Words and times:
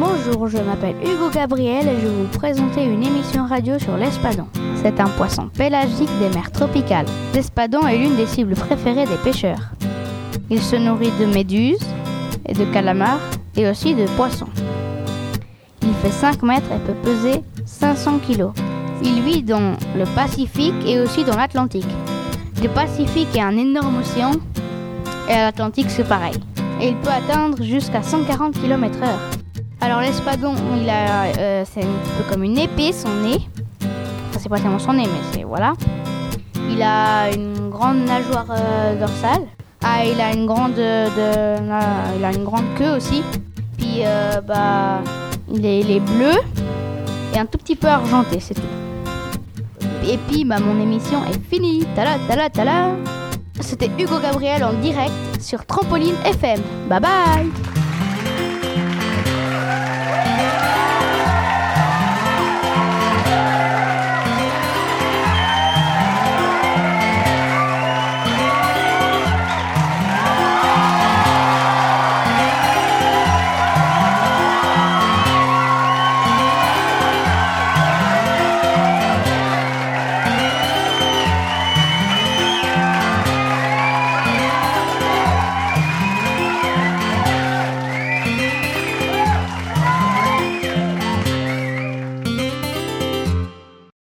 Bonjour, 0.00 0.48
je 0.48 0.56
m'appelle 0.56 0.96
Hugo 1.02 1.28
Gabriel 1.28 1.86
et 1.86 2.00
je 2.00 2.06
vais 2.06 2.22
vous 2.22 2.38
présenter 2.38 2.84
une 2.84 3.02
émission 3.02 3.44
radio 3.44 3.78
sur 3.78 3.98
l'espadon. 3.98 4.46
C'est 4.76 4.98
un 4.98 5.08
poisson 5.08 5.50
pélagique 5.54 6.08
des 6.18 6.34
mers 6.34 6.50
tropicales. 6.50 7.04
L'espadon 7.34 7.86
est 7.86 7.98
l'une 7.98 8.16
des 8.16 8.24
cibles 8.24 8.54
préférées 8.54 9.04
des 9.04 9.18
pêcheurs. 9.22 9.72
Il 10.48 10.62
se 10.62 10.76
nourrit 10.76 11.12
de 11.20 11.26
méduses 11.26 11.86
et 12.46 12.54
de 12.54 12.64
calamars 12.72 13.20
et 13.56 13.68
aussi 13.68 13.94
de 13.94 14.06
poissons. 14.16 14.48
Il 15.82 15.92
fait 15.96 16.10
5 16.10 16.42
mètres 16.44 16.72
et 16.74 16.78
peut 16.78 16.98
peser 17.02 17.42
500 17.66 18.20
kg. 18.26 18.46
Il 19.02 19.20
vit 19.20 19.42
dans 19.42 19.76
le 19.98 20.06
Pacifique 20.14 20.82
et 20.86 20.98
aussi 21.00 21.24
dans 21.24 21.36
l'Atlantique. 21.36 21.84
Le 22.62 22.70
Pacifique 22.70 23.36
est 23.36 23.42
un 23.42 23.58
énorme 23.58 23.98
océan 23.98 24.30
et 25.28 25.34
l'Atlantique 25.34 25.90
c'est 25.90 26.08
pareil. 26.08 26.40
Et 26.80 26.88
il 26.88 26.96
peut 26.96 27.10
atteindre 27.10 27.62
jusqu'à 27.62 28.02
140 28.02 28.54
km/h. 28.54 29.49
Alors 29.80 30.00
l'espadon, 30.00 30.54
il 30.80 30.88
a, 30.88 31.24
euh, 31.38 31.64
c'est 31.72 31.82
un 31.82 32.18
peu 32.18 32.30
comme 32.30 32.44
une 32.44 32.58
épée 32.58 32.92
son 32.92 33.08
nez. 33.22 33.40
Enfin, 34.28 34.38
c'est 34.38 34.48
pas 34.48 34.58
tellement 34.58 34.78
son 34.78 34.92
nez, 34.92 35.04
mais 35.04 35.20
c'est 35.32 35.44
voilà. 35.44 35.72
Il 36.70 36.82
a 36.82 37.30
une 37.34 37.70
grande 37.70 38.04
nageoire 38.04 38.46
euh, 38.50 38.98
dorsale. 39.00 39.42
Ah, 39.82 40.04
il 40.04 40.20
a 40.20 40.32
une 40.34 40.44
grande, 40.46 40.74
de, 40.74 41.06
de- 41.06 42.16
il 42.18 42.24
a 42.24 42.32
une 42.32 42.44
grande 42.44 42.64
queue 42.76 42.96
aussi. 42.96 43.22
Puis 43.78 44.00
euh, 44.04 44.40
bah, 44.42 45.00
il 45.52 45.64
est, 45.64 45.80
il 45.80 45.90
est 45.90 46.00
bleu 46.00 46.32
et 47.34 47.38
un 47.38 47.46
tout 47.46 47.56
petit 47.58 47.76
peu 47.76 47.88
argenté, 47.88 48.38
c'est 48.40 48.54
tout. 48.54 48.60
Et 50.06 50.18
puis 50.28 50.44
bah, 50.44 50.58
mon 50.60 50.80
émission 50.80 51.20
est 51.24 51.40
finie. 51.48 51.86
Tala 51.96 52.16
tala 52.28 52.50
tala. 52.50 52.90
C'était 53.60 53.90
Hugo 53.98 54.18
Gabriel 54.22 54.62
en 54.64 54.72
direct 54.74 55.12
sur 55.40 55.64
Trampoline 55.66 56.14
FM. 56.24 56.60
Bye 56.88 57.00
bye. 57.00 57.50